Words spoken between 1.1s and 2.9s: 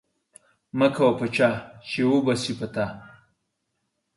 په چا وبه سي په تا.